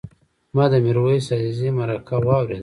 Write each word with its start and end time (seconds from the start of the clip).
ما 0.55 0.65
د 0.71 0.73
میرویس 0.85 1.27
عزیزي 1.35 1.69
مرکه 1.77 2.15
واورېده. 2.25 2.59